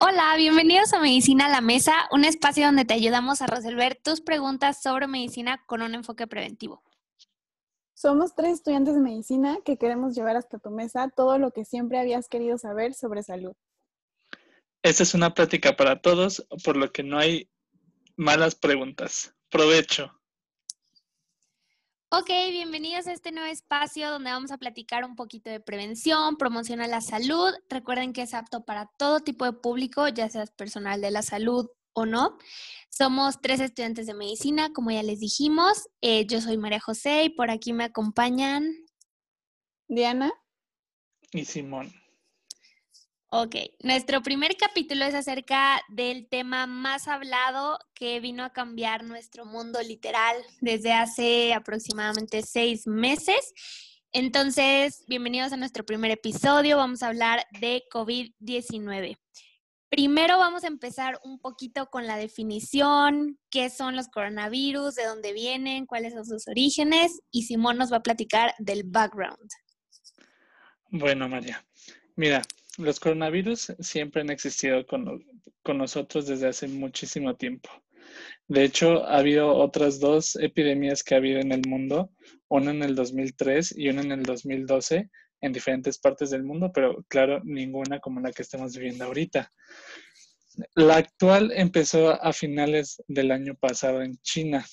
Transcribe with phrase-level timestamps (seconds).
[0.00, 4.20] Hola, bienvenidos a Medicina a la Mesa, un espacio donde te ayudamos a resolver tus
[4.20, 6.84] preguntas sobre medicina con un enfoque preventivo.
[7.94, 11.98] Somos tres estudiantes de medicina que queremos llevar hasta tu mesa todo lo que siempre
[11.98, 13.54] habías querido saber sobre salud.
[14.84, 17.50] Esta es una plática para todos, por lo que no hay
[18.14, 19.34] malas preguntas.
[19.50, 20.17] Provecho.
[22.10, 26.80] Ok, bienvenidos a este nuevo espacio donde vamos a platicar un poquito de prevención, promoción
[26.80, 27.52] a la salud.
[27.68, 31.68] Recuerden que es apto para todo tipo de público, ya seas personal de la salud
[31.92, 32.38] o no.
[32.88, 35.90] Somos tres estudiantes de medicina, como ya les dijimos.
[36.00, 38.74] Eh, yo soy María José y por aquí me acompañan
[39.86, 40.32] Diana
[41.30, 41.92] y Simón.
[43.30, 49.44] Ok, nuestro primer capítulo es acerca del tema más hablado que vino a cambiar nuestro
[49.44, 53.52] mundo literal desde hace aproximadamente seis meses.
[54.12, 56.78] Entonces, bienvenidos a nuestro primer episodio.
[56.78, 59.18] Vamos a hablar de COVID-19.
[59.90, 65.34] Primero vamos a empezar un poquito con la definición, qué son los coronavirus, de dónde
[65.34, 69.50] vienen, cuáles son sus orígenes y Simón nos va a platicar del background.
[70.90, 71.62] Bueno, María,
[72.16, 72.40] mira,
[72.78, 75.24] los coronavirus siempre han existido con,
[75.76, 77.68] nosotros desde hace muchísimo tiempo.
[78.46, 82.10] De hecho, ha habido otras dos epidemias que ha habido en el mundo,
[82.48, 85.10] una en el 2003 y una en el 2012,
[85.42, 89.52] en diferentes partes del mundo, pero claro, ninguna como la que estamos viviendo ahorita.
[90.74, 94.64] La actual empezó a finales del año pasado en China.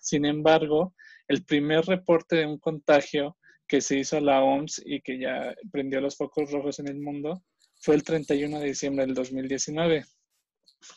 [0.00, 0.94] Sin embargo,
[1.28, 3.36] el primer reporte de un contagio
[3.70, 7.44] que se hizo la OMS y que ya prendió los focos rojos en el mundo
[7.80, 10.04] fue el 31 de diciembre del 2019.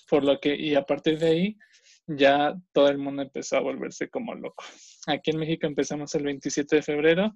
[0.10, 1.58] Por lo que, y a partir de ahí,
[2.08, 4.64] ya todo el mundo empezó a volverse como loco.
[5.06, 7.36] Aquí en México empezamos el 27 de febrero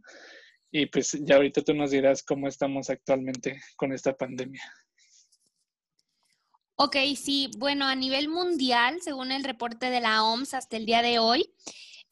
[0.71, 4.63] y pues ya ahorita tú nos dirás cómo estamos actualmente con esta pandemia.
[6.77, 11.03] Ok, sí, bueno, a nivel mundial, según el reporte de la OMS hasta el día
[11.03, 11.53] de hoy,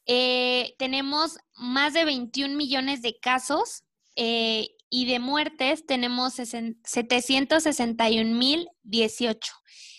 [0.06, 3.84] eh, tenemos más de 21 millones de casos
[4.16, 9.40] eh, y de muertes tenemos 761.018.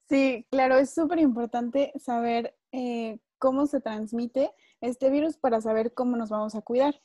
[0.09, 6.17] Sí, claro, es súper importante saber eh, cómo se transmite este virus para saber cómo
[6.17, 6.99] nos vamos a cuidar.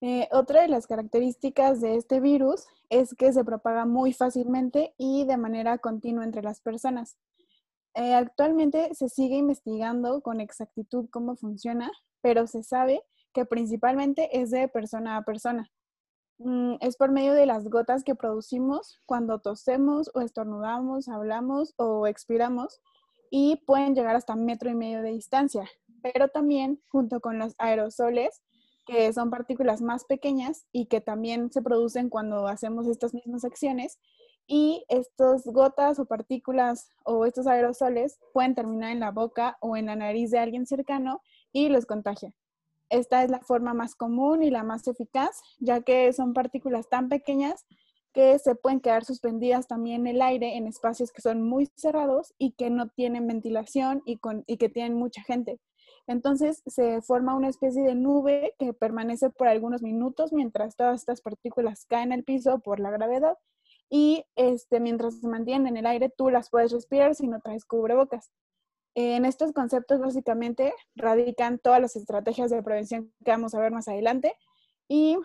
[0.00, 5.26] Eh, otra de las características de este virus es que se propaga muy fácilmente y
[5.26, 7.18] de manera continua entre las personas.
[7.94, 11.90] Eh, actualmente se sigue investigando con exactitud cómo funciona,
[12.22, 13.02] pero se sabe
[13.34, 15.70] que principalmente es de persona a persona.
[16.42, 22.06] Mm, es por medio de las gotas que producimos cuando tosemos o estornudamos, hablamos o
[22.06, 22.80] expiramos
[23.30, 25.68] y pueden llegar hasta metro y medio de distancia,
[26.02, 28.40] pero también junto con los aerosoles,
[28.86, 33.98] que son partículas más pequeñas y que también se producen cuando hacemos estas mismas acciones.
[34.46, 39.86] Y estas gotas o partículas o estos aerosoles pueden terminar en la boca o en
[39.86, 42.32] la nariz de alguien cercano y los contagia.
[42.90, 47.08] Esta es la forma más común y la más eficaz, ya que son partículas tan
[47.08, 47.64] pequeñas
[48.12, 52.34] que se pueden quedar suspendidas también en el aire en espacios que son muy cerrados
[52.38, 54.18] y que no tienen ventilación y,
[54.56, 55.60] que tienen mucha gente.
[56.06, 61.20] Entonces se forma una especie de nube que permanece por algunos minutos mientras todas estas
[61.20, 63.38] partículas caen al piso por la gravedad
[63.88, 67.64] y este, mientras se mantienen en el aire tú las puedes respirar si no traes
[67.64, 68.30] cubrebocas.
[68.94, 73.88] En estos conceptos básicamente radican todas las estrategias de prevención que vamos a ver más
[73.88, 74.34] adelante.
[74.88, 75.16] Y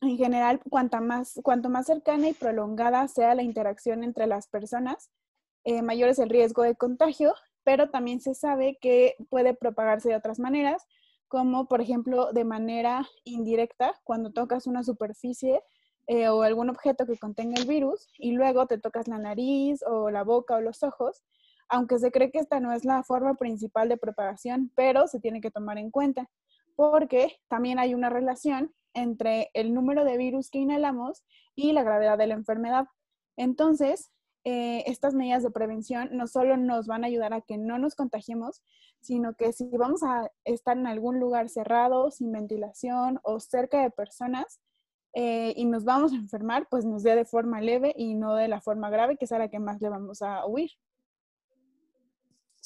[0.00, 5.10] en general cuanto más cercana y prolongada sea la interacción entre las personas,
[5.64, 10.16] eh, mayor es el riesgo de contagio, pero también se sabe que puede propagarse de
[10.16, 10.86] otras maneras,
[11.28, 15.62] como por ejemplo de manera indirecta, cuando tocas una superficie
[16.06, 20.10] eh, o algún objeto que contenga el virus y luego te tocas la nariz o
[20.10, 21.24] la boca o los ojos
[21.68, 25.40] aunque se cree que esta no es la forma principal de propagación, pero se tiene
[25.40, 26.28] que tomar en cuenta
[26.76, 31.24] porque también hay una relación entre el número de virus que inhalamos
[31.54, 32.86] y la gravedad de la enfermedad.
[33.36, 34.10] Entonces,
[34.44, 37.94] eh, estas medidas de prevención no solo nos van a ayudar a que no nos
[37.94, 38.62] contagiemos,
[39.00, 43.90] sino que si vamos a estar en algún lugar cerrado, sin ventilación o cerca de
[43.90, 44.60] personas
[45.14, 48.48] eh, y nos vamos a enfermar, pues nos dé de forma leve y no de
[48.48, 50.70] la forma grave, que es a la que más le vamos a huir.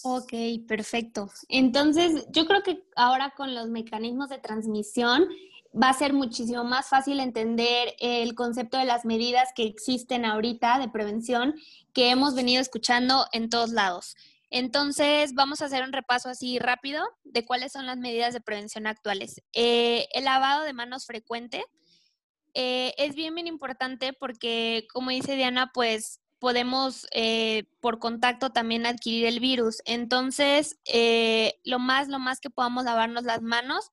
[0.04, 0.32] Ok,
[0.66, 1.30] perfecto.
[1.48, 5.28] Entonces, yo creo que ahora con los mecanismos de transmisión
[5.74, 10.78] va a ser muchísimo más fácil entender el concepto de las medidas que existen ahorita
[10.78, 11.54] de prevención
[11.92, 14.14] que hemos venido escuchando en todos lados.
[14.50, 18.86] Entonces, vamos a hacer un repaso así rápido de cuáles son las medidas de prevención
[18.86, 19.42] actuales.
[19.52, 21.64] Eh, el lavado de manos frecuente
[22.54, 28.86] eh, es bien, bien importante porque, como dice Diana, pues podemos eh, por contacto también
[28.86, 29.82] adquirir el virus.
[29.84, 30.78] Entonces,
[31.64, 33.90] lo más, lo más que podamos lavarnos las manos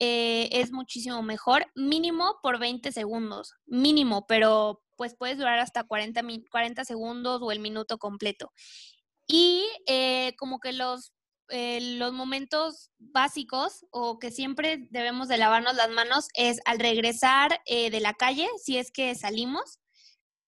[0.00, 6.22] eh, es muchísimo mejor, mínimo por 20 segundos, mínimo, pero pues puedes durar hasta 40,
[6.50, 8.52] 40 segundos o el minuto completo.
[9.26, 11.12] Y eh, como que los,
[11.48, 17.60] eh, los momentos básicos o que siempre debemos de lavarnos las manos es al regresar
[17.66, 19.80] de la calle, si es que salimos,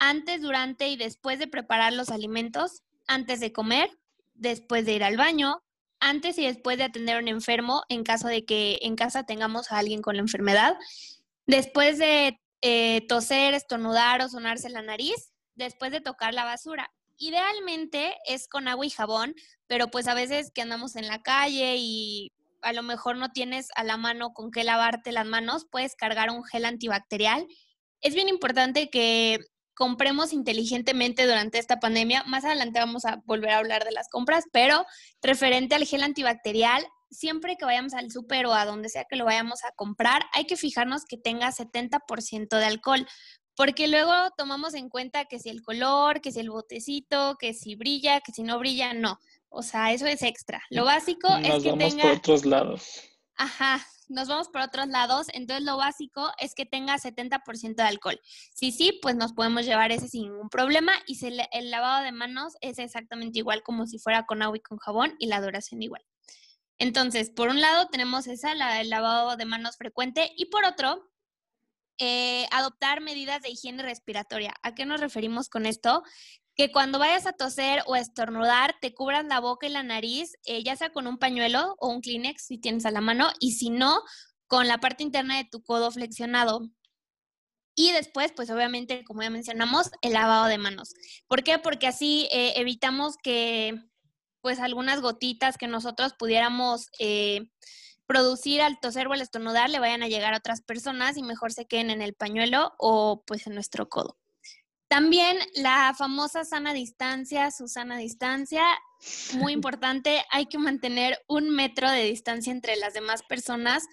[0.01, 3.91] antes, durante y después de preparar los alimentos, antes de comer,
[4.35, 5.63] después de ir al baño,
[6.01, 9.71] antes y después de atender a un enfermo en caso de que en casa tengamos
[9.71, 10.77] a alguien con la enfermedad,
[11.47, 16.91] después de eh, toser, estornudar o sonarse la nariz, después de tocar la basura.
[17.19, 19.35] Idealmente es con agua y jabón,
[19.67, 22.33] pero pues a veces que andamos en la calle y
[22.63, 26.31] a lo mejor no tienes a la mano con qué lavarte las manos, puedes cargar
[26.31, 27.47] un gel antibacterial.
[28.01, 29.41] Es bien importante que
[29.81, 32.23] compremos inteligentemente durante esta pandemia.
[32.25, 34.85] Más adelante vamos a volver a hablar de las compras, pero
[35.23, 39.25] referente al gel antibacterial, siempre que vayamos al súper o a donde sea que lo
[39.25, 43.09] vayamos a comprar, hay que fijarnos que tenga 70% de alcohol,
[43.57, 47.75] porque luego tomamos en cuenta que si el color, que si el botecito, que si
[47.75, 49.19] brilla, que si no brilla, no.
[49.49, 50.63] O sea, eso es extra.
[50.69, 53.10] Lo básico es que vamos por otros lados.
[53.43, 58.21] Ajá, nos vamos por otros lados, entonces lo básico es que tenga 70% de alcohol.
[58.53, 62.53] Si sí, pues nos podemos llevar ese sin ningún problema y el lavado de manos
[62.61, 66.05] es exactamente igual como si fuera con agua y con jabón y la duración igual.
[66.77, 71.11] Entonces, por un lado tenemos esa, el lavado de manos frecuente y por otro,
[71.97, 74.53] eh, adoptar medidas de higiene respiratoria.
[74.63, 76.03] ¿A qué nos referimos con esto?
[76.61, 80.63] Que cuando vayas a toser o estornudar, te cubras la boca y la nariz, eh,
[80.63, 83.71] ya sea con un pañuelo o un Kleenex si tienes a la mano, y si
[83.71, 84.03] no,
[84.47, 86.69] con la parte interna de tu codo flexionado.
[87.75, 90.93] Y después, pues obviamente, como ya mencionamos, el lavado de manos.
[91.29, 91.59] ¿Por qué?
[91.59, 93.83] Porque así eh, evitamos que,
[94.43, 97.49] pues, algunas gotitas que nosotros pudiéramos eh,
[98.05, 101.55] producir al toser o al estornudar le vayan a llegar a otras personas y mejor
[101.55, 104.20] se queden en el pañuelo o, pues, en nuestro codo.
[104.91, 108.65] También la famosa sana distancia, su sana distancia,
[109.35, 113.85] muy importante, hay que mantener un metro de distancia entre las demás personas.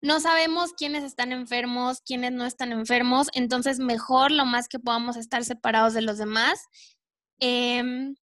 [0.00, 5.16] No sabemos quiénes están enfermos, quiénes no están enfermos, entonces mejor lo más que podamos
[5.16, 6.58] estar separados de los demás.
[7.38, 8.16] Em,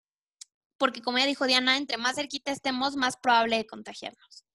[0.80, 4.47] porque como ya dijo Diana, entre más cerquita estemos, más probable de contagiarnos.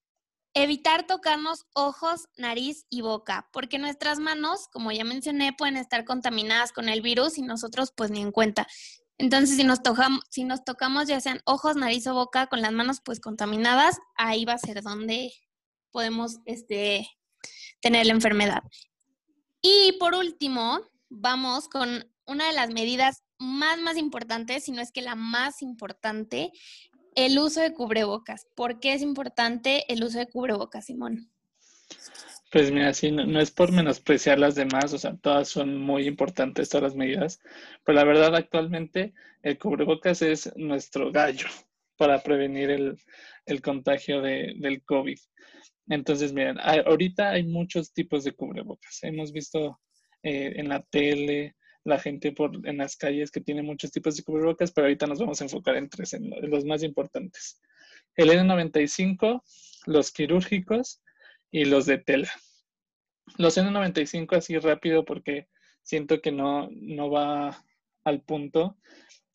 [0.55, 6.73] Evitar tocarnos ojos, nariz y boca, porque nuestras manos, como ya mencioné, pueden estar contaminadas
[6.73, 8.67] con el virus y nosotros pues ni en cuenta.
[9.19, 12.73] Entonces, si nos, tocamos, si nos tocamos ya sean ojos, nariz o boca con las
[12.73, 15.33] manos pues contaminadas, ahí va a ser donde
[15.91, 17.09] podemos este,
[17.81, 18.63] tener la enfermedad.
[19.61, 24.93] Y por último, vamos con una de las medidas más, más importantes, si no es
[24.93, 26.53] que la más importante,
[27.15, 28.47] el uso de cubrebocas.
[28.55, 31.31] ¿Por qué es importante el uso de cubrebocas, Simón?
[32.51, 36.69] Pues mira, sí, no, es por menospreciar las demás, o sea, todas son muy importantes,
[36.69, 37.41] todas las medidas,
[37.83, 41.47] pero la verdad actualmente el cubrebocas es nuestro gallo
[41.97, 45.19] para prevenir el, contagio de, del COVID.
[45.89, 49.03] Entonces, miren, ahorita hay muchos tipos de cubrebocas.
[49.03, 49.81] Hemos visto
[50.23, 54.23] eh, en la tele, la gente por, en las calles que tiene muchos tipos de
[54.23, 57.61] cubrebocas, pero ahorita nos vamos a enfocar en tres, en los más importantes.
[58.17, 59.43] El N95,
[59.87, 61.03] los quirúrgicos
[61.51, 62.31] y los de tela.
[63.39, 65.49] Los N95 así rápido porque
[65.83, 67.65] siento que no, no va
[68.05, 68.77] al punto.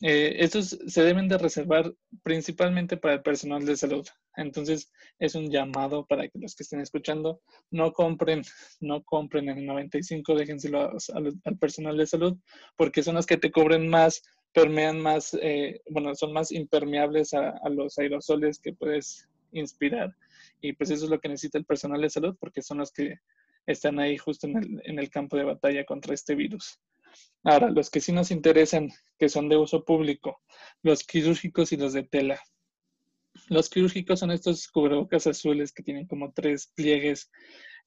[0.02, 4.08] Eh, estos se deben de reservar principalmente para el personal de salud.
[4.38, 7.42] Entonces es un llamado para que los que estén escuchando
[7.72, 8.44] no compren,
[8.80, 12.38] no compren en el 95, déjenselo al, personal de salud,
[12.78, 14.22] porque son los que te cubren más,
[14.54, 20.16] permean más, eh, bueno, son más impermeables a, los aerosoles que puedes inspirar.
[20.62, 23.16] Y pues eso es lo que necesita el personal de salud, porque son los que
[23.66, 26.80] están ahí justo en el, en el campo de batalla contra este virus.
[27.44, 30.42] Ahora, los que sí nos interesan, que son de uso público,
[30.84, 32.40] los quirúrgicos y los de tela.
[33.50, 37.32] Los quirúrgicos son estos cubrebocas azules que tienen como tres pliegues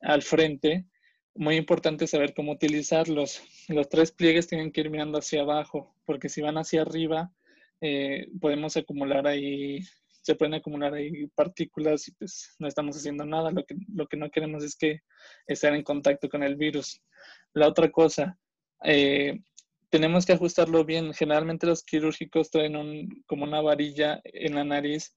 [0.00, 0.86] al frente.
[1.34, 3.42] Muy importante saber cómo utilizarlos.
[3.68, 7.32] Los tres pliegues tienen que ir mirando hacia abajo, porque si van hacia arriba,
[7.80, 9.80] eh, podemos acumular ahí,
[10.22, 13.50] se pueden acumular ahí partículas y pues no estamos haciendo nada.
[13.50, 15.00] Lo que, lo que no queremos es que
[15.46, 17.00] estar en contacto con el virus.
[17.54, 18.38] La otra cosa,
[18.84, 19.40] eh,
[19.90, 21.12] tenemos que ajustarlo bien.
[21.14, 25.14] Generalmente los quirúrgicos traen un, como una varilla en la nariz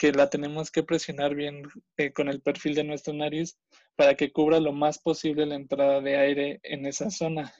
[0.00, 1.62] que la tenemos que presionar bien
[1.98, 3.58] eh, con el perfil de nuestra nariz
[3.96, 7.52] para que cubra lo más posible la entrada de aire en esa zona.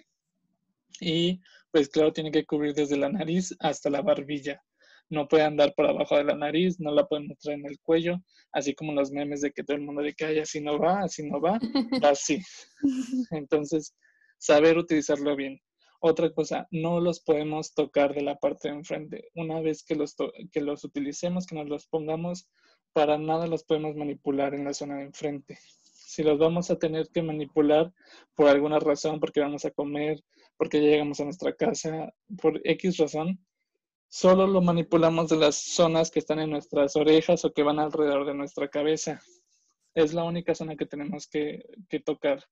[1.02, 4.62] Y pues claro, tiene que cubrir desde la nariz hasta la barbilla.
[5.10, 8.16] No puede andar por abajo de la nariz, no la podemos traer en el cuello,
[8.52, 11.00] así como los memes de que todo el mundo de que Ay, así no va,
[11.02, 11.58] así no va,
[12.10, 12.40] así.
[13.32, 13.94] Entonces,
[14.38, 15.60] saber utilizarlo bien.
[16.02, 19.28] Otra cosa, no los podemos tocar de la parte de enfrente.
[19.34, 20.16] Una vez que los,
[20.50, 22.48] que los utilicemos, que nos los pongamos,
[22.94, 25.58] para nada los podemos manipular en la zona de enfrente.
[25.82, 27.92] Si los vamos a tener que manipular
[28.34, 30.24] por alguna razón, porque vamos a comer,
[30.56, 33.38] porque llegamos a nuestra casa, por X razón,
[34.08, 38.24] solo lo manipulamos de las zonas que están en nuestras orejas o que van alrededor
[38.24, 39.20] de nuestra cabeza.
[39.94, 42.42] Es la única zona que tenemos que, que tocar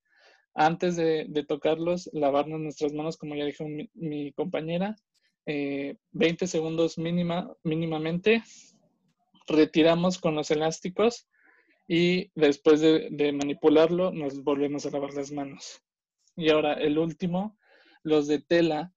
[0.54, 3.64] antes de, tocarlos, lavarnos nuestras manos, como ya dijo
[3.94, 4.96] mi, compañera,
[5.46, 5.96] 20
[6.44, 8.42] eh, segundos mínima, mínimamente,
[9.46, 11.26] retiramos con los elásticos
[11.86, 15.82] y después de, manipularlo nos volvemos a lavar las manos.
[16.36, 17.56] Y ahora el último,
[18.02, 18.92] los de tela.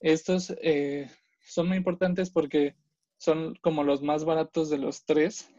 [0.00, 1.10] Estos eh,
[1.44, 2.74] son muy importantes porque
[3.18, 5.50] son como los más baratos de los tres.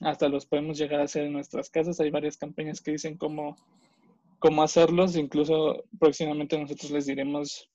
[0.00, 1.98] Hasta los podemos llegar a hacer en nuestras casas.
[2.00, 3.56] Hay varias campañas que dicen cómo
[4.38, 5.16] cómo hacerlos.
[5.16, 7.70] Incluso próximamente nosotros les diremos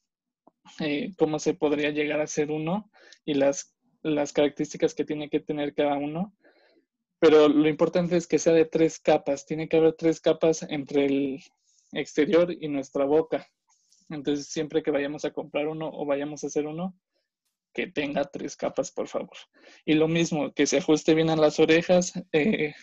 [0.79, 2.89] eh, cómo se podría llegar a hacer uno
[3.25, 6.35] y las, las características que tiene que tener cada uno.
[7.19, 9.45] Pero lo importante es que sea de tres capas.
[9.45, 11.43] Tiene que haber tres capas entre el
[11.91, 13.47] exterior y nuestra boca.
[14.09, 16.95] Entonces, siempre que vayamos a comprar uno o vayamos a hacer uno,
[17.73, 19.37] que tenga tres capas, por favor.
[19.85, 22.73] Y lo mismo, que se ajuste bien a las orejas, eh,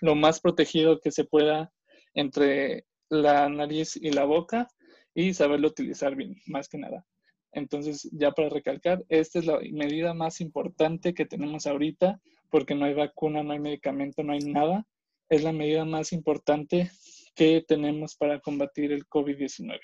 [0.00, 1.72] lo más protegido que se pueda
[2.14, 4.68] entre la nariz y la boca
[5.14, 7.04] y saberlo utilizar bien, más que nada.
[7.52, 12.20] Entonces, ya para recalcar, esta es la medida más importante que tenemos ahorita,
[12.50, 14.86] porque no hay vacuna, no hay medicamento, no hay nada.
[15.28, 16.90] Es la medida más importante
[17.34, 19.78] que tenemos para combatir el COVID-19.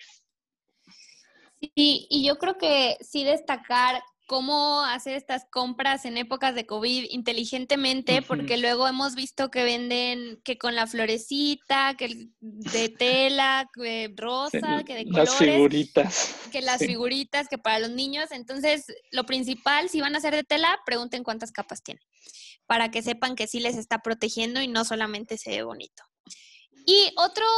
[1.60, 8.22] y yo creo que sí destacar cómo hacer estas compras en épocas de COVID inteligentemente,
[8.22, 14.84] porque luego hemos visto que venden que con la florecita, que de tela, que rosa,
[14.86, 15.28] que de colores.
[15.28, 16.36] Las figuritas.
[16.50, 18.30] Que las figuritas, que para los niños.
[18.30, 22.02] Entonces, lo principal, si van a hacer de tela, pregunten cuántas capas tienen,
[22.64, 26.04] para que sepan que sí les está protegiendo y no solamente se ve bonito.
[26.86, 27.50] Y otros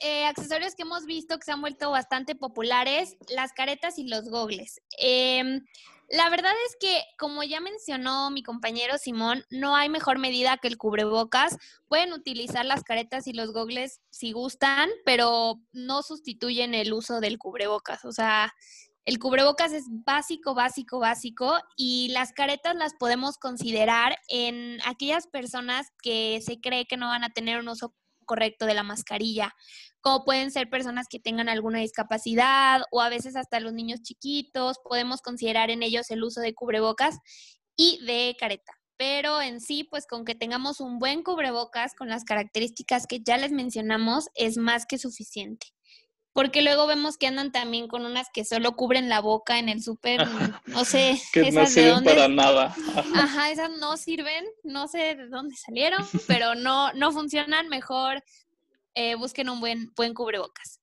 [0.00, 4.28] eh, accesorios que hemos visto que se han vuelto bastante populares, las caretas y los
[4.28, 4.80] gogles.
[4.98, 5.64] Em,
[6.10, 10.68] la verdad es que, como ya mencionó mi compañero Simón, no hay mejor medida que
[10.68, 11.58] el cubrebocas.
[11.86, 17.38] Pueden utilizar las caretas y los gogles si gustan, pero no sustituyen el uso del
[17.38, 18.06] cubrebocas.
[18.06, 18.54] O sea,
[19.04, 25.88] el cubrebocas es básico, básico, básico y las caretas las podemos considerar en aquellas personas
[26.02, 29.54] que se cree que no van a tener un uso correcto de la mascarilla,
[30.08, 34.78] como pueden ser personas que tengan alguna discapacidad o a veces hasta los niños chiquitos,
[34.82, 37.18] podemos considerar en ellos el uso de cubrebocas
[37.76, 38.72] y de careta.
[38.96, 43.36] Pero en sí, pues con que tengamos un buen cubrebocas con las características que ya
[43.36, 45.66] les mencionamos, es más que suficiente
[46.38, 49.82] porque luego vemos que andan también con unas que solo cubren la boca en el
[49.82, 50.20] súper,
[50.66, 52.76] no sé, que no sirven para nada.
[53.14, 53.50] Ajá.
[53.50, 58.22] esas no sirven, no sé de dónde salieron, pero no, no funcionan, mejor
[58.94, 60.80] eh, busquen un buen, buen cubrebocas.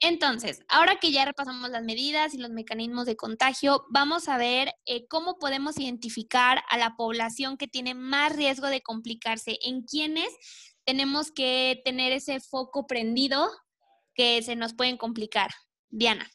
[0.00, 4.74] Entonces, ahora que ya repasamos las medidas y los mecanismos de contagio, vamos a ver
[4.84, 10.28] eh, cómo podemos identificar a la población que tiene más riesgo de complicarse, en quienes
[10.84, 13.48] tenemos que tener ese foco prendido
[14.14, 15.50] que se nos pueden complicar.
[15.88, 16.28] Diana.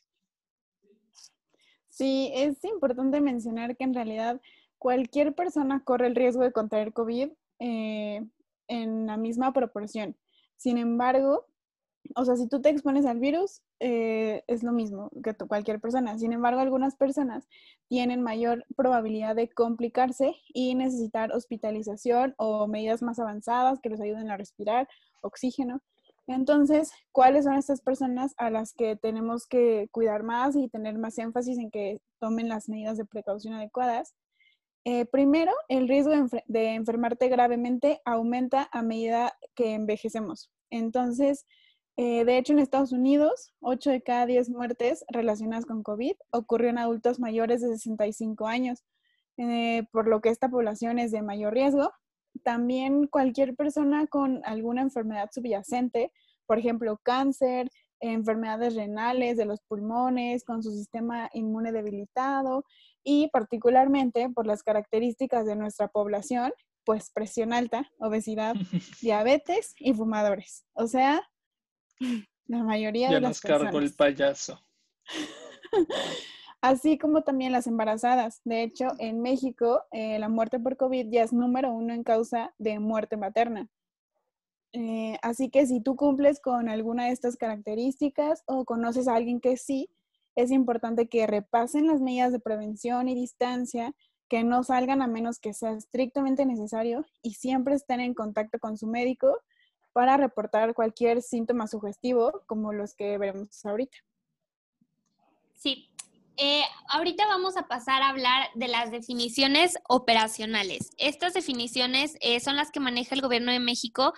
[1.89, 4.41] Sí, es importante mencionar que en realidad
[4.79, 8.25] cualquier persona corre el riesgo de contraer COVID eh,
[8.67, 10.17] en la misma proporción.
[10.61, 11.47] Sin embargo,
[12.15, 16.19] o sea, si tú te expones al virus, eh, es lo mismo que cualquier persona.
[16.19, 17.47] Sin embargo, algunas personas
[17.87, 24.29] tienen mayor probabilidad de complicarse y necesitar hospitalización o medidas más avanzadas que los ayuden
[24.29, 24.87] a respirar,
[25.21, 25.81] oxígeno.
[26.27, 31.17] Entonces, ¿cuáles son estas personas a las que tenemos que cuidar más y tener más
[31.17, 34.13] énfasis en que tomen las medidas de precaución adecuadas?
[34.83, 36.11] Eh, primero, el riesgo
[36.47, 40.51] de, enfermarte gravemente aumenta a medida que envejecemos.
[40.69, 41.45] Entonces,
[41.97, 46.69] eh, de hecho, en Estados Unidos, 8 de cada 10 muertes relacionadas con COVID ocurrió
[46.69, 48.83] en adultos mayores de 65 años,
[49.37, 51.91] eh, por lo que esta población es de mayor riesgo
[52.43, 56.11] también cualquier persona con alguna enfermedad subyacente,
[56.45, 57.69] por ejemplo, cáncer,
[58.01, 62.65] enfermedades renales de los pulmones, con su sistema inmune debilitado
[63.03, 66.51] y particularmente por las características de nuestra población,
[66.83, 68.55] pues presión alta, obesidad,
[69.01, 70.65] diabetes y fumadores.
[70.73, 71.21] O sea,
[72.47, 73.41] la mayoría de las.
[73.41, 74.59] Ya nos cargó el payaso.
[76.61, 78.41] así como también las embarazadas.
[78.45, 82.53] De hecho, en México, eh, la muerte por COVID ya es número uno en causa
[82.59, 83.67] de muerte materna.
[84.73, 89.41] Eh, así que si tú cumples con alguna de estas características o conoces a alguien
[89.41, 89.89] que sí,
[90.35, 93.93] es importante que repasen las medidas de prevención y distancia,
[94.29, 98.77] que no salgan a menos que sea estrictamente necesario y siempre estén en contacto con
[98.77, 99.37] su médico
[99.91, 103.97] para reportar cualquier síntoma sugestivo como los que veremos ahorita.
[105.53, 105.89] Sí,
[106.37, 110.91] eh, ahorita vamos a pasar a hablar de las definiciones operacionales.
[110.97, 114.13] Estas definiciones eh, son las que maneja el gobierno de México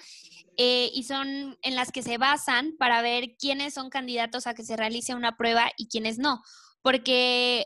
[0.58, 4.64] eh, y son en las que se basan para ver quiénes son candidatos a que
[4.64, 6.42] se realice una prueba y quiénes no.
[6.82, 7.66] Porque,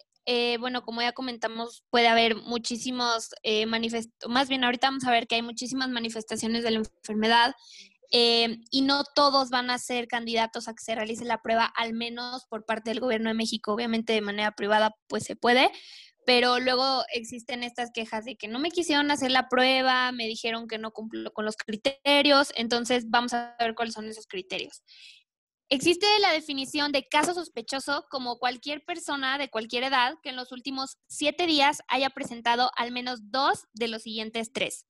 [0.59, 3.29] bueno, como ya comentamos, puede haber muchísimos
[3.67, 7.55] manifestaciones, más bien ahorita vamos a ver que hay muchísimas manifestaciones de la enfermedad.
[8.11, 11.93] Eh, y no todos van a ser candidatos a que se realice la prueba, al
[11.93, 13.73] menos por parte del gobierno de México.
[13.73, 15.69] Obviamente de manera privada pues se puede,
[16.27, 20.67] pero luego existen estas quejas de que no me quisieron hacer la prueba, me dijeron
[20.67, 24.83] que no cumplo con los criterios, entonces vamos a ver cuáles son esos criterios.
[25.69, 30.51] Existe la definición de caso sospechoso como cualquier persona de cualquier edad que en los
[30.51, 34.85] últimos siete días haya presentado al menos dos de los siguientes tres,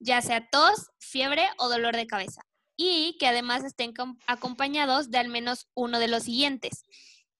[0.00, 2.42] ya sea tos, fiebre o dolor de cabeza
[2.76, 3.94] y que además estén
[4.26, 6.84] acompañados de al menos uno de los siguientes.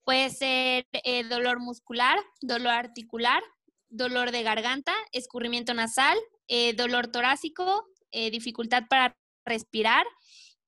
[0.04, 3.42] Puede ser eh, dolor muscular, dolor articular,
[3.88, 10.04] dolor de garganta, escurrimiento nasal, eh, dolor torácico, eh, dificultad para respirar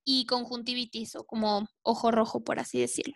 [0.04, 3.14] y conjuntivitis o como ojo rojo, por así decirlo.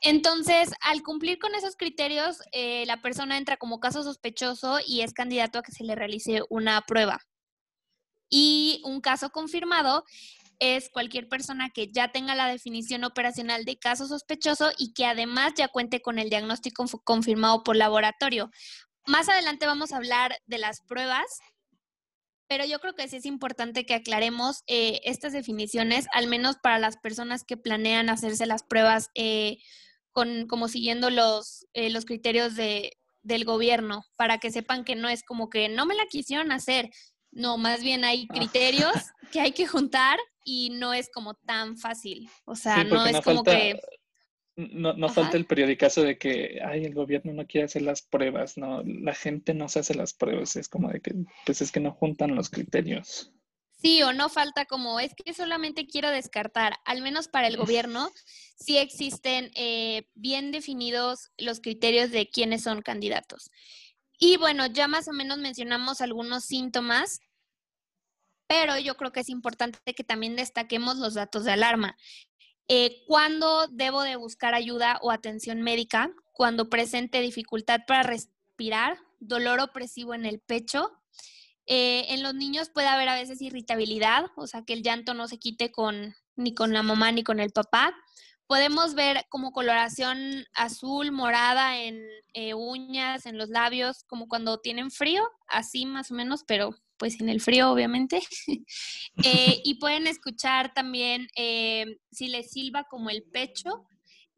[0.00, 5.58] Entonces, al cumplir con esos criterios, la persona entra como caso sospechoso y es candidato
[5.58, 7.20] a que se le realice una prueba.
[8.28, 10.04] Y un caso confirmado
[10.58, 15.52] es cualquier persona que ya tenga la definición operacional de caso sospechoso y que además
[15.56, 18.50] ya cuente con el diagnóstico confirmado por laboratorio.
[19.06, 21.26] Más adelante vamos a hablar de las pruebas,
[22.48, 26.78] pero yo creo que sí es importante que aclaremos eh, estas definiciones, al menos para
[26.78, 29.58] las personas que planean hacerse las pruebas eh,
[30.12, 35.08] con, como siguiendo los, eh, los criterios de, del gobierno, para que sepan que no
[35.08, 36.90] es como que no me la quisieron hacer,
[37.34, 38.34] no, más bien hay ah.
[38.34, 38.92] criterios
[39.32, 42.28] que hay que juntar y no es como tan fácil.
[42.44, 43.80] O sea, no es como que...
[44.56, 48.56] No, no falta el periodicazo de que, ay, el gobierno no quiere hacer las pruebas,
[48.56, 51.12] no, la gente no se hace las pruebas, es como de que,
[51.44, 53.32] pues es que no juntan los criterios.
[53.84, 58.10] Sí, o no falta como, es que solamente quiero descartar, al menos para el gobierno,
[58.56, 63.50] sí existen eh, bien definidos los criterios de quiénes son candidatos.
[64.18, 67.20] Y bueno, ya más o menos mencionamos algunos síntomas,
[68.46, 71.96] pero yo creo que es importante que también destaquemos los datos de alarma.
[72.68, 76.14] Eh, ¿Cuándo debo de buscar ayuda o atención médica?
[76.32, 80.92] Cuando presente dificultad para respirar, dolor opresivo en el pecho.
[81.66, 85.28] Eh, en los niños puede haber a veces irritabilidad, o sea, que el llanto no
[85.28, 87.94] se quite con, ni con la mamá ni con el papá
[88.54, 94.92] podemos ver como coloración azul, morada en eh, uñas, en los labios, como cuando tienen
[94.92, 98.22] frío, así más o menos, pero pues en el frío obviamente.
[99.24, 103.86] Eh, y pueden escuchar también eh, si les silba como el pecho.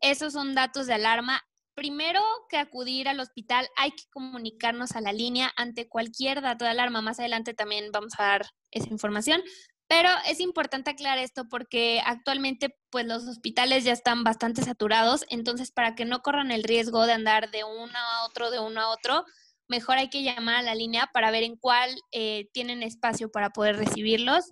[0.01, 1.43] Esos son datos de alarma.
[1.75, 6.71] Primero que acudir al hospital hay que comunicarnos a la línea ante cualquier dato de
[6.71, 7.03] alarma.
[7.03, 9.43] Más adelante también vamos a dar esa información.
[9.89, 15.71] Pero es importante aclarar esto porque actualmente pues los hospitales ya están bastante saturados, entonces
[15.71, 18.89] para que no corran el riesgo de andar de uno a otro, de uno a
[18.89, 19.25] otro,
[19.69, 23.51] mejor hay que llamar a la línea para ver en cuál eh, tienen espacio para
[23.51, 24.45] poder recibirlos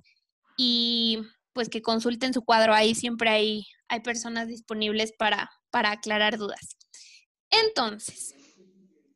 [0.57, 1.19] y
[1.53, 2.75] pues que consulten su cuadro.
[2.75, 6.77] Ahí siempre hay, hay personas disponibles para, para aclarar dudas.
[7.51, 8.35] Entonces,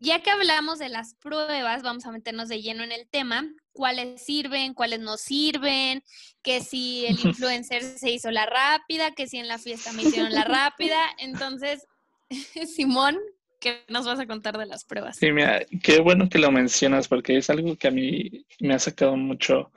[0.01, 3.45] ya que hablamos de las pruebas, vamos a meternos de lleno en el tema.
[3.79, 4.75] ¿Cuáles sirven?
[4.75, 6.03] ¿Cuáles no sirven?
[6.43, 10.33] Que si el influencer se hizo la rápida, que si en la fiesta me hicieron
[10.33, 10.99] la rápida.
[11.19, 11.87] Entonces,
[12.75, 13.17] Simón,
[13.61, 15.19] ¿qué nos vas a contar de las pruebas?
[15.19, 18.81] Sí, mira, qué bueno que lo mencionas porque es algo que a mí me ha
[18.81, 19.71] sacado mucho,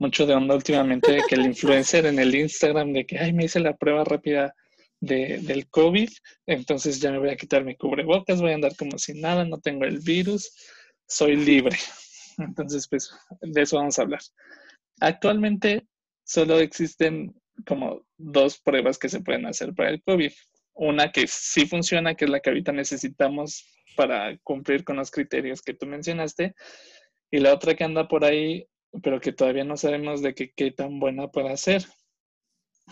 [0.00, 3.60] mucho de onda últimamente, que el influencer en el Instagram de que, ay, me hice
[3.60, 4.52] la prueba rápida
[4.98, 6.10] de, del COVID,
[6.46, 9.60] entonces ya me voy a quitar mi cubrebocas, voy a andar como si nada, no
[9.60, 10.50] tengo el virus,
[11.06, 11.78] soy libre.
[12.38, 14.20] Entonces, pues de eso vamos a hablar.
[15.00, 15.86] Actualmente
[16.24, 17.34] solo existen
[17.66, 20.32] como dos pruebas que se pueden hacer para el COVID.
[20.74, 23.64] Una que sí funciona, que es la que ahorita necesitamos
[23.96, 26.54] para cumplir con los criterios que tú mencionaste,
[27.30, 28.66] y la otra que anda por ahí,
[29.02, 31.84] pero que todavía no sabemos de qué tan buena puede ser.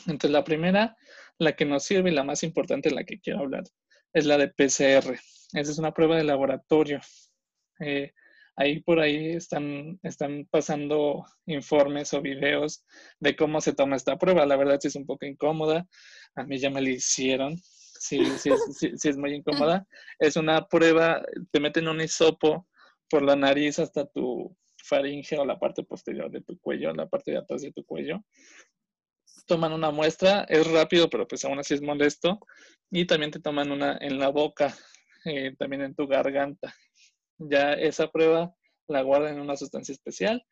[0.06, 0.96] Entonces, la primera
[1.38, 3.64] la que nos sirve y la más importante, la que quiero hablar,
[4.12, 5.12] es la de PCR.
[5.14, 7.00] Esa es una prueba de laboratorio.
[7.80, 8.12] Eh,
[8.56, 12.84] ahí por ahí están, están pasando informes o videos
[13.20, 14.46] de cómo se toma esta prueba.
[14.46, 15.86] La verdad sí es un poco incómoda.
[16.34, 17.56] A mí ya me la hicieron.
[17.58, 19.86] Sí, sí, sí, sí es muy incómoda.
[20.18, 22.68] Es una prueba, te meten un hisopo
[23.08, 27.32] por la nariz hasta tu faringe o la parte posterior de tu cuello, la parte
[27.32, 28.22] de atrás de tu cuello
[29.46, 32.40] toman una muestra, es rápido, pero pues aún así es molesto,
[32.90, 34.74] y también te toman una en la boca,
[35.24, 36.74] eh, también en tu garganta.
[37.38, 38.54] Ya esa prueba
[38.88, 40.44] la guardan en una sustancia especial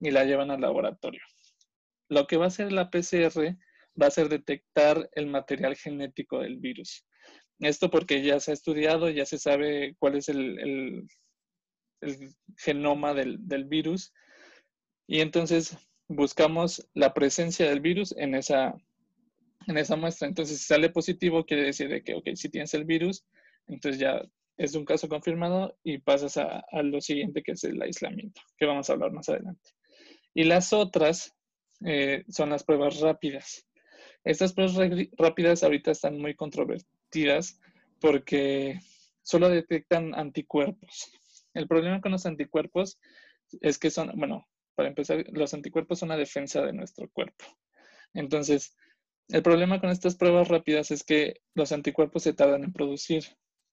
[0.00, 1.22] y la llevan al laboratorio.
[2.08, 3.56] Lo que va a hacer la PCR
[4.00, 7.04] va a ser detectar el material genético del virus.
[7.58, 11.06] Esto porque ya se ha estudiado, ya se sabe cuál es el,
[12.58, 14.12] genoma del, del virus.
[15.06, 15.76] Y entonces
[16.08, 18.74] buscamos la presencia del virus en esa,
[19.66, 20.28] en esa muestra.
[20.28, 23.24] Entonces, si sale positivo, quiere decir de que, ok, si tienes el virus,
[23.66, 24.22] entonces ya
[24.56, 28.88] es un caso confirmado y pasas a, lo siguiente, que es el aislamiento, que vamos
[28.88, 29.70] a hablar más adelante.
[30.34, 31.34] Y las otras
[31.84, 33.66] eh, son las pruebas rápidas.
[34.24, 34.76] Estas pruebas
[35.16, 37.60] rápidas ahorita están muy controvertidas
[38.00, 38.80] porque
[39.22, 41.12] solo detectan anticuerpos.
[41.54, 42.98] El problema con los anticuerpos
[43.60, 47.44] es que son, bueno, para empezar, los anticuerpos son una defensa de nuestro cuerpo.
[48.14, 48.76] Entonces,
[49.28, 53.24] el problema con estas pruebas rápidas es que los anticuerpos se tardan en producir.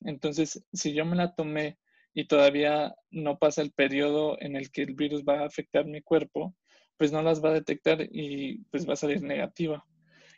[0.06, 1.78] Entonces, si yo me la tomé
[2.14, 6.02] y todavía no pasa el periodo en el que el virus va a afectar mi
[6.02, 6.56] cuerpo,
[6.98, 9.86] pues no las va a detectar y pues va a salir negativa.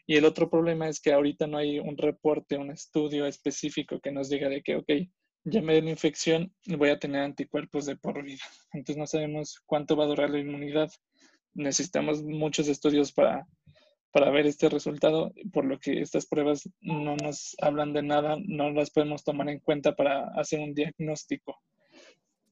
[0.07, 4.11] Y el otro problema es que ahorita no hay un reporte, un estudio específico que
[4.11, 4.91] nos diga de que, ok,
[5.45, 8.43] ya me dio la infección voy a tener anticuerpos de por vida.
[8.73, 10.89] Entonces no sabemos cuánto va a durar la inmunidad.
[11.53, 13.47] Necesitamos muchos estudios para,
[14.15, 18.69] para ver este resultado, por lo que estas pruebas no nos hablan de nada, no
[18.69, 21.61] las podemos tomar en cuenta para hacer un diagnóstico.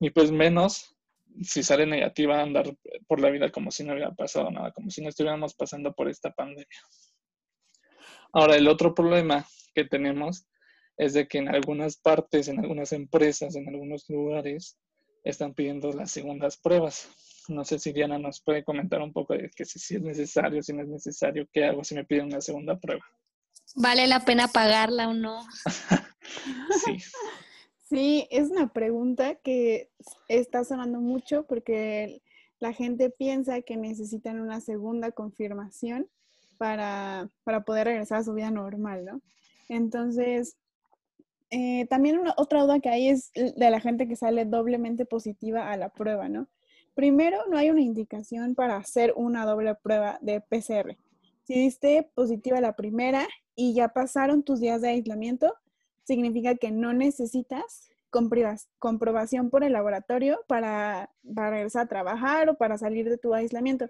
[0.01, 0.93] Y pues menos
[1.41, 2.75] si sale negativa andar
[3.07, 6.09] por la vida como si no hubiera pasado nada, como si no estuviéramos pasando por
[6.09, 6.81] esta pandemia.
[8.33, 10.45] Ahora, el otro problema que tenemos
[10.97, 14.77] es de que en algunas partes, en algunas empresas, en algunos lugares,
[15.23, 17.07] están pidiendo las segundas pruebas.
[17.49, 20.73] No sé si Diana nos puede comentar un poco de que si, es necesario, si
[20.73, 23.03] no es necesario, qué hago si me piden una segunda prueba.
[23.75, 25.41] ¿Vale la pena pagarla o no?
[26.85, 26.97] sí.
[27.89, 29.91] Sí, es una pregunta que
[30.27, 32.21] está sonando mucho porque
[32.59, 36.07] la gente piensa que necesitan una segunda confirmación
[36.57, 39.21] para, para poder regresar a su vida normal, ¿no?
[39.69, 40.55] Entonces,
[41.51, 45.71] eh, también una, otra duda que hay es de la gente que sale doblemente positiva
[45.71, 46.47] a la prueba, ¿no?
[46.95, 50.97] Primero, no hay una indicación para hacer una doble prueba de PCR.
[51.43, 55.53] Si diste positiva la primera y ya pasaron tus días de aislamiento,
[56.03, 57.89] significa que no necesitas
[58.77, 63.89] comprobación por el laboratorio para, para regresar a trabajar o para salir de tu aislamiento.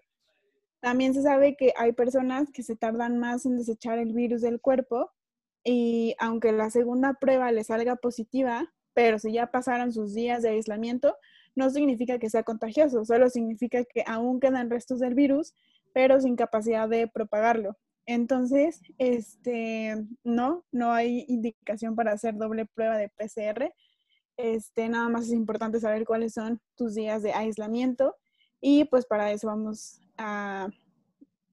[0.79, 4.61] También se sabe que hay personas que se tardan más en desechar el virus del
[4.61, 5.11] cuerpo
[5.63, 10.49] y aunque la segunda prueba le salga positiva, pero si ya pasaron sus días de
[10.49, 11.15] aislamiento,
[11.55, 15.53] no significa que sea contagioso, solo significa que aún quedan restos del virus,
[15.93, 17.77] pero sin capacidad de propagarlo.
[18.05, 23.73] Entonces, este, no, no hay indicación para hacer doble prueba de PCR.
[24.35, 28.15] Este, nada más es importante saber cuáles son tus días de aislamiento
[28.59, 30.69] y pues para eso vamos a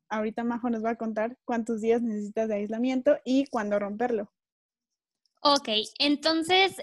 [0.08, 4.30] ahorita Majo nos va a contar cuántos días necesitas de aislamiento y cuándo romperlo.
[5.42, 6.76] Ok, entonces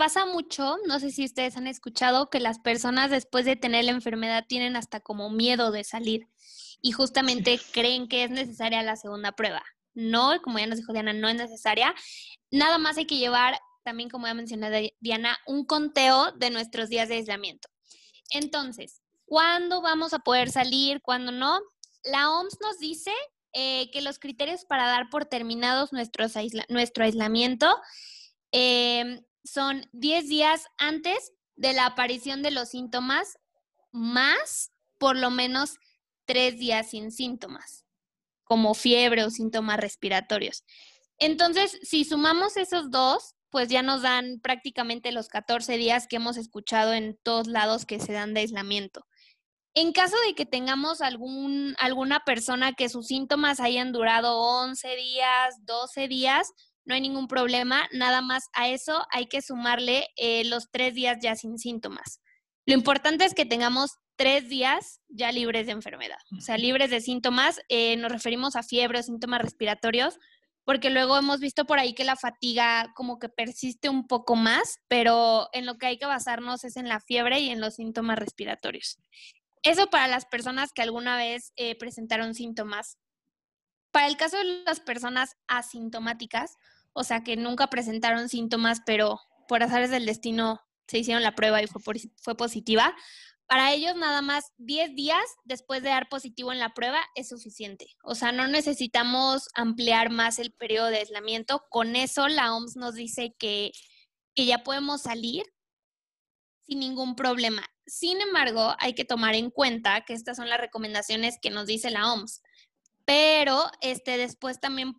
[0.00, 3.90] pasa mucho, no sé si ustedes han escuchado que las personas después de tener la
[3.90, 6.26] enfermedad tienen hasta como miedo de salir
[6.80, 9.62] y justamente creen que es necesaria la segunda prueba.
[9.92, 11.94] No, como ya nos dijo Diana, no es necesaria.
[12.50, 17.10] Nada más hay que llevar también, como ya mencionado Diana, un conteo de nuestros días
[17.10, 17.68] de aislamiento.
[18.30, 21.02] Entonces, ¿cuándo vamos a poder salir?
[21.02, 21.60] ¿Cuándo no?
[22.04, 23.12] La OMS nos dice
[23.52, 26.32] eh, que los criterios para dar por terminados nuestros
[26.70, 27.68] nuestro aislamiento
[28.50, 33.38] em, son 10 días antes de la aparición de los síntomas,
[33.92, 35.78] más por lo menos
[36.26, 37.84] 3 días sin síntomas,
[38.44, 40.64] como fiebre o síntomas respiratorios.
[41.18, 46.36] Entonces, si sumamos esos dos, pues ya nos dan prácticamente los 14 días que hemos
[46.36, 49.06] escuchado en todos lados que se dan de aislamiento.
[49.74, 55.56] En caso de que tengamos algún, alguna persona que sus síntomas hayan durado 11 días,
[55.64, 56.52] 12 días,
[56.90, 61.18] no hay ningún problema, nada más a eso hay que sumarle eh, los tres días
[61.22, 62.20] ya sin síntomas.
[62.66, 67.00] Lo importante es que tengamos tres días ya libres de enfermedad, o sea, libres de
[67.00, 70.18] síntomas, eh, nos referimos a fiebre o síntomas respiratorios,
[70.64, 74.78] porque luego hemos visto por ahí que la fatiga como que persiste un poco más,
[74.88, 78.18] pero en lo que hay que basarnos es en la fiebre y en los síntomas
[78.18, 78.98] respiratorios.
[79.62, 82.98] Eso para las personas que alguna vez eh, presentaron síntomas.
[83.92, 86.56] Para el caso de las personas asintomáticas,
[86.92, 91.62] o sea, que nunca presentaron síntomas, pero por azares del destino se hicieron la prueba
[91.62, 92.94] y fue, positiva,
[93.46, 97.86] para ellos nada más 10 días después de dar positivo en la prueba es suficiente.
[98.02, 101.64] O sea, no necesitamos ampliar más el periodo de aislamiento.
[101.68, 103.72] Con eso la OMS nos dice que,
[104.34, 105.44] que ya podemos salir
[106.62, 107.66] sin ningún problema.
[107.86, 111.90] Sin embargo, hay que tomar en cuenta que estas son las recomendaciones que nos dice
[111.90, 112.42] la OMS.
[113.04, 114.94] Pero este, después también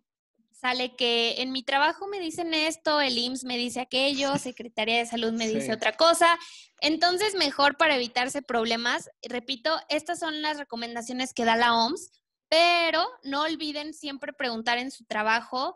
[0.62, 5.06] sale que en mi trabajo me dicen esto, el IMSS me dice aquello, Secretaría de
[5.06, 6.38] Salud me dice otra cosa.
[6.80, 12.12] Entonces, mejor para evitarse problemas, repito, estas son las recomendaciones que da la OMS,
[12.48, 15.74] pero no olviden siempre preguntar en su trabajo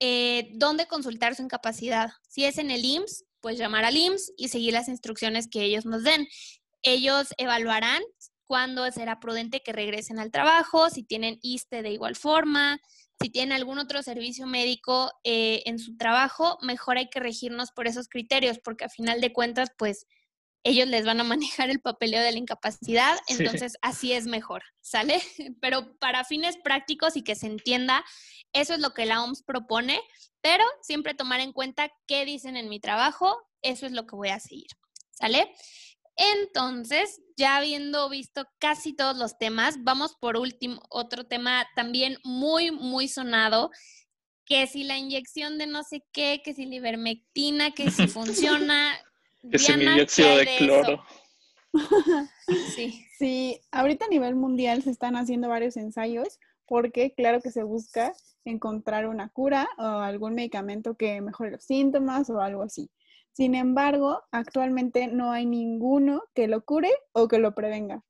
[0.00, 2.10] eh, dónde consultar su incapacidad.
[2.28, 5.86] Si es en el IMSS, pues llamar al IMSS y seguir las instrucciones que ellos
[5.86, 6.26] nos den.
[6.82, 8.02] Ellos evaluarán
[8.46, 12.80] cuándo será prudente que regresen al trabajo, si tienen ISTE de igual forma,
[13.20, 17.86] si tienen algún otro servicio médico eh, en su trabajo, mejor hay que regirnos por
[17.86, 20.06] esos criterios, porque a final de cuentas, pues
[20.64, 25.22] ellos les van a manejar el papeleo de la incapacidad, entonces así es mejor, ¿sale?
[25.60, 28.04] Pero para fines prácticos y que se entienda,
[28.52, 30.00] eso es lo que la OMS propone,
[30.40, 34.28] pero siempre tomar en cuenta qué dicen en mi trabajo, eso es lo que voy
[34.28, 34.68] a seguir,
[35.10, 35.52] ¿sale?
[36.16, 42.70] Entonces, ya habiendo visto casi todos los temas, vamos por último, otro tema también muy,
[42.70, 43.70] muy sonado,
[44.44, 48.94] que si la inyección de no sé qué, que si la ivermectina, que si funciona.
[49.50, 51.04] que si mi dióxido de cloro.
[52.76, 53.04] sí.
[53.18, 58.14] sí, ahorita a nivel mundial se están haciendo varios ensayos porque claro que se busca
[58.44, 62.90] encontrar una cura o algún medicamento que mejore los síntomas o algo así.
[63.34, 68.04] Sin embargo, actualmente no hay ninguno que lo cure o que lo prevenga.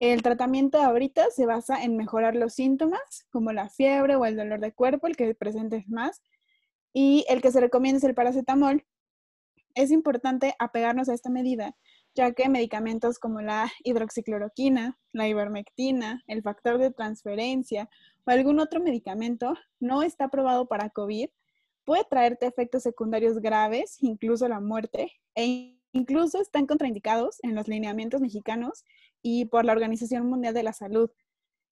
[0.00, 4.58] El tratamiento ahorita se basa en mejorar los síntomas, como la fiebre o el dolor
[4.58, 6.20] de cuerpo, el que presentes más,
[6.92, 8.84] y el que se recomienda es el paracetamol.
[9.76, 11.76] Es importante apegarnos a esta medida,
[12.16, 17.88] ya que medicamentos como la hidroxicloroquina, la ivermectina, el factor de transferencia
[18.26, 21.28] o algún otro medicamento no está aprobado para COVID,
[21.86, 28.20] puede traerte efectos secundarios graves, incluso la muerte, e incluso están contraindicados en los lineamientos
[28.20, 28.84] mexicanos
[29.22, 31.10] y por la Organización Mundial de la Salud.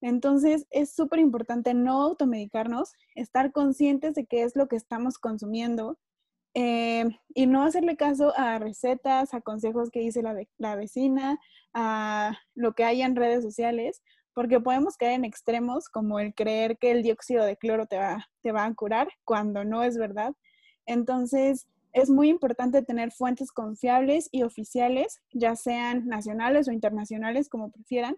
[0.00, 5.98] Entonces, es súper importante no automedicarnos, estar conscientes de qué es lo que estamos consumiendo,
[6.54, 11.40] eh, y no hacerle caso a recetas, a consejos que dice la, la, vecina,
[11.72, 14.02] a lo que hay en redes sociales,
[14.34, 18.28] porque podemos caer en extremos como el creer que el dióxido de cloro te va,
[18.42, 20.34] te va a curar cuando no es verdad.
[20.86, 27.70] Entonces, es muy importante tener fuentes confiables y oficiales, ya sean nacionales o internacionales, como
[27.70, 28.16] prefieran,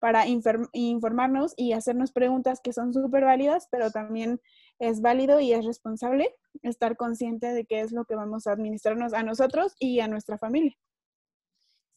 [0.00, 0.24] para
[0.72, 4.40] informarnos y hacernos preguntas que son súper válidas, pero también
[4.78, 9.12] es válido y es responsable estar consciente de qué es lo que vamos a administrarnos
[9.12, 10.76] a nosotros y a nuestra familia.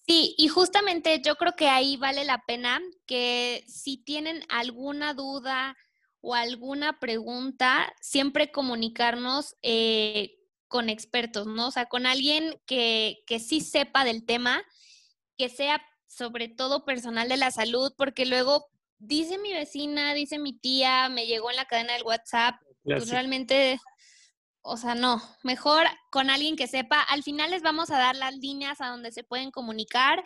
[0.07, 5.77] Sí, y justamente yo creo que ahí vale la pena que si tienen alguna duda
[6.21, 10.37] o alguna pregunta, siempre comunicarnos eh,
[10.67, 11.67] con expertos, ¿no?
[11.67, 14.63] O sea, con alguien que, que sí sepa del tema,
[15.37, 18.67] que sea sobre todo personal de la salud, porque luego
[18.99, 23.79] dice mi vecina, dice mi tía, me llegó en la cadena del WhatsApp, pues realmente,
[24.61, 27.01] o sea, no, mejor con alguien que sepa.
[27.01, 30.23] Al final les vamos a dar las líneas a donde se pueden comunicar.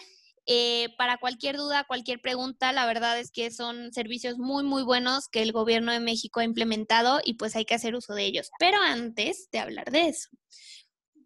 [0.48, 5.28] Eh, para cualquier duda, cualquier pregunta, la verdad es que son servicios muy, muy buenos
[5.28, 8.52] que el gobierno de México ha implementado y pues hay que hacer uso de ellos.
[8.60, 10.30] Pero antes de hablar de eso,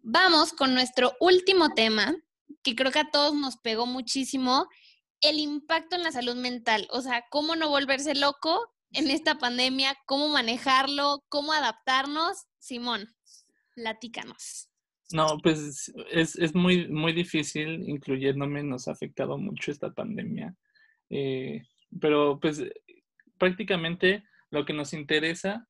[0.02, 2.14] vamos con nuestro último tema,
[2.62, 4.66] que creo que a todos nos pegó muchísimo,
[5.20, 6.88] el impacto en la salud mental.
[6.90, 12.46] O sea, cómo no volverse loco en esta pandemia, cómo manejarlo, cómo adaptarnos.
[12.60, 13.08] Simón,
[13.74, 14.68] platícanos.
[15.12, 20.54] No, pues es, es muy, muy difícil, incluyéndome, nos ha afectado mucho esta pandemia.
[21.08, 21.66] Eh,
[22.00, 22.62] pero pues
[23.38, 25.66] prácticamente lo que nos interesa,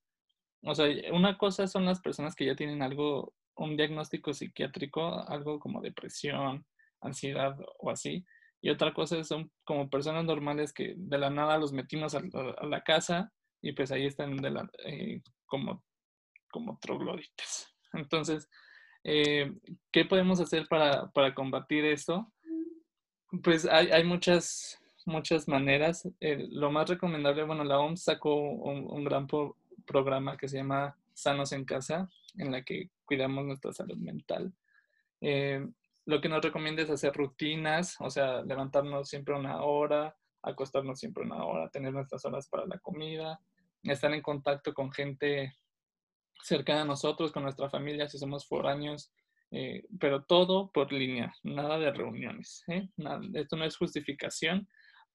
[0.62, 5.58] o sea, una cosa son las personas que ya tienen algo, un diagnóstico psiquiátrico, algo
[5.58, 6.66] como depresión,
[7.00, 8.26] ansiedad o así,
[8.60, 12.20] y otra cosa son como personas normales que de la nada los metimos a,
[12.66, 15.82] la casa y pues ahí están de la, eh, como,
[16.50, 17.68] como troglodites.
[17.92, 18.48] Entonces,
[19.04, 19.52] eh,
[19.90, 22.32] ¿qué podemos hacer para, para combatir esto?
[23.42, 26.08] Pues hay, hay muchas, muchas maneras.
[26.20, 29.26] Eh, lo más recomendable, bueno, la OMS sacó un, gran
[29.86, 34.52] programa que se llama Sanos en Casa, en la que cuidamos nuestra salud mental.
[35.20, 35.66] Eh,
[36.06, 41.24] lo que nos recomienda es hacer rutinas, o sea, levantarnos siempre una hora, acostarnos siempre
[41.24, 43.40] una hora, tener nuestras horas para la comida,
[43.82, 45.54] estar en contacto con gente
[46.42, 49.12] cercana a nosotros, con nuestra familia, si somos foráneos,
[49.50, 52.64] eh, pero todo por línea, nada de reuniones.
[52.68, 52.88] ¿eh?
[53.34, 54.68] esto no es justificación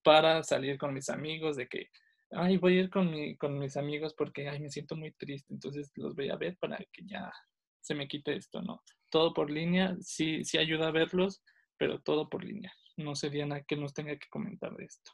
[0.04, 1.90] para salir con mis amigos de que,
[2.32, 5.92] ay, voy a ir con, con mis amigos porque, ay, me siento muy triste, entonces
[5.96, 7.32] los voy a ver para que ya
[7.82, 8.84] se me quite esto, ¿no?
[9.10, 11.42] Todo por línea, sí, sí ayuda a verlos,
[11.78, 12.74] pero todo por línea.
[12.98, 15.12] No sería nada que nos tenga que comentar de esto.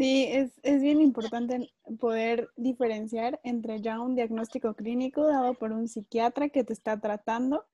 [0.00, 5.88] Sí, es, es, bien importante poder diferenciar entre ya un diagnóstico clínico dado por un
[5.88, 7.66] psiquiatra que te está tratando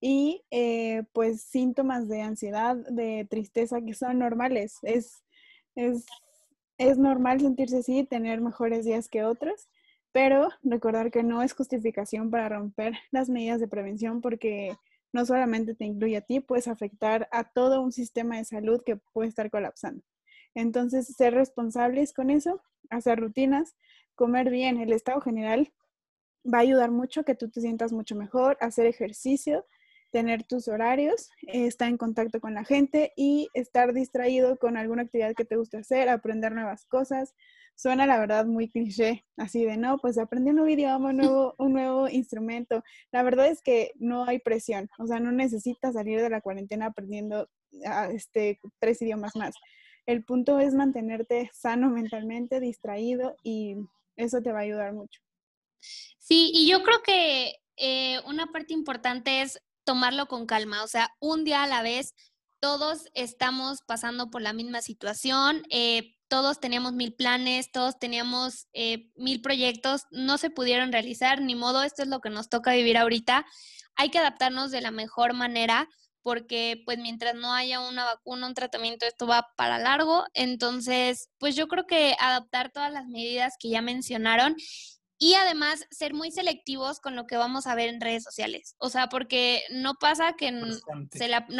[0.00, 4.78] y eh, pues síntomas de ansiedad, de tristeza que son normales.
[4.82, 5.24] Es,
[5.74, 6.06] es,
[6.78, 9.68] es normal sentirse así, tener mejores días que otros,
[10.12, 14.76] pero recordar que no es justificación para romper las medidas de prevención porque
[15.12, 18.94] no solamente te incluye a ti, puedes afectar a todo un sistema de salud que
[19.12, 20.04] puede estar colapsando.
[20.54, 23.76] Entonces, ser responsables con eso, hacer rutinas,
[24.14, 25.72] comer bien, el estado general
[26.46, 29.66] va a ayudar mucho que tú te sientas mucho mejor, hacer ejercicio,
[30.14, 35.34] tener tus horarios, estar en contacto con la gente y estar distraído con alguna actividad
[35.34, 37.34] que te guste hacer, aprender nuevas cosas.
[37.74, 41.54] Suena la verdad muy cliché, así de no, pues aprendí un nuevo idioma, un nuevo,
[41.58, 42.84] un nuevo instrumento.
[43.10, 46.86] La verdad es que no hay presión, o sea, no necesitas salir de la cuarentena
[46.86, 47.48] aprendiendo
[47.84, 49.56] ah, este, tres idiomas más.
[50.06, 53.76] El punto es mantenerte sano mentalmente, distraído y
[54.16, 55.20] eso te va a ayudar mucho.
[56.18, 61.10] Sí, y yo creo que eh, una parte importante es tomarlo con calma, o sea,
[61.20, 62.14] un día a la vez,
[62.60, 69.10] todos estamos pasando por la misma situación, eh, todos teníamos mil planes, todos teníamos eh,
[69.16, 72.96] mil proyectos, no se pudieron realizar, ni modo, esto es lo que nos toca vivir
[72.96, 73.44] ahorita.
[73.96, 75.88] Hay que adaptarnos de la mejor manera
[76.24, 80.24] porque pues mientras no haya una vacuna, un tratamiento, esto va para largo.
[80.32, 84.56] Entonces, pues yo creo que adaptar todas las medidas que ya mencionaron
[85.18, 88.74] y además ser muy selectivos con lo que vamos a ver en redes sociales.
[88.78, 90.82] O sea, porque no pasa que nos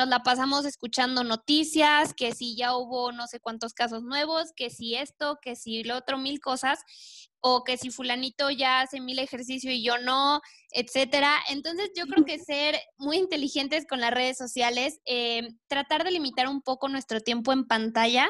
[0.08, 4.94] la pasamos escuchando noticias, que si ya hubo no sé cuántos casos nuevos, que si
[4.96, 6.80] esto, que si lo otro, mil cosas,
[7.40, 10.40] o que si fulanito ya hace mil ejercicio y yo no,
[10.74, 11.38] etcétera.
[11.48, 16.48] Entonces yo creo que ser muy inteligentes con las redes sociales, eh, tratar de limitar
[16.48, 18.28] un poco nuestro tiempo en pantalla,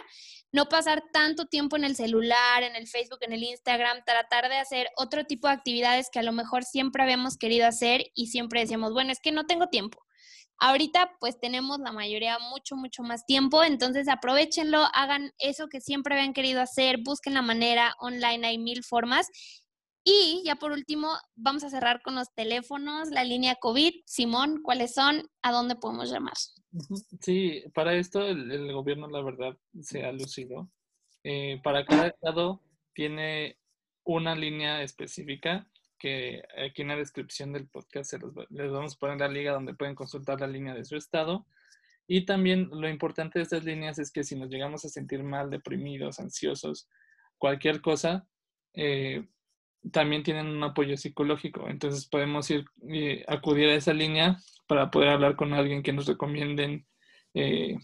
[0.53, 4.59] no pasar tanto tiempo en el celular, en el Facebook, en el Instagram, tratar de
[4.59, 8.61] hacer otro tipo de actividades que a lo mejor siempre habíamos querido hacer y siempre
[8.61, 10.05] decíamos, bueno, es que no tengo tiempo.
[10.59, 16.15] Ahorita pues tenemos la mayoría mucho, mucho más tiempo, entonces aprovechenlo, hagan eso que siempre
[16.15, 19.29] habían querido hacer, busquen la manera, online hay mil formas.
[20.05, 24.03] Y ya por último, vamos a cerrar con los teléfonos, la línea COVID.
[24.05, 25.23] Simón, ¿cuáles son?
[25.43, 26.35] ¿A dónde podemos llamar?
[27.21, 30.71] Sí, para esto el, gobierno, la verdad, se ha lucido.
[31.23, 32.61] Eh, para cada estado
[32.93, 33.59] tiene
[34.05, 35.67] una línea específica
[35.99, 38.13] que aquí en la descripción del podcast
[38.51, 41.47] les vamos a poner la liga donde pueden consultar la línea de su estado.
[42.07, 45.49] Y también lo importante de estas líneas es que si nos llegamos a sentir mal,
[45.49, 46.91] deprimidos, ansiosos,
[47.39, 48.29] cualquier cosa,
[48.75, 49.27] eh,
[49.93, 51.69] también tienen un apoyo psicológico.
[51.69, 56.07] Entonces podemos ir eh, acudir a esa línea para poder hablar con alguien que nos
[56.07, 56.87] recomienden
[57.35, 57.77] eh,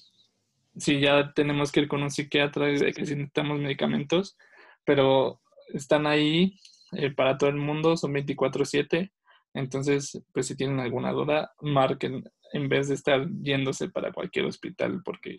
[0.77, 4.37] si ya tenemos que ir con un psiquiatra de que necesitamos medicamentos,
[4.85, 6.59] pero están ahí
[6.93, 9.11] eh, para todo el mundo, son 24/7.
[9.53, 15.03] Entonces, pues si tienen alguna duda, marquen en vez de estar yéndose para cualquier hospital
[15.05, 15.39] porque,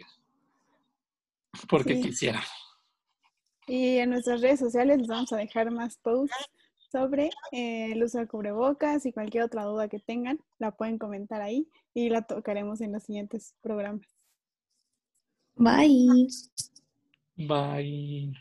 [1.69, 2.43] porque quisiera.
[3.73, 6.35] Y en nuestras redes sociales les vamos a dejar más posts
[6.91, 11.41] sobre eh, el uso de cubrebocas y cualquier otra duda que tengan, la pueden comentar
[11.41, 14.05] ahí y la tocaremos en los siguientes programas.
[15.55, 16.27] Bye.
[17.37, 18.33] Bye.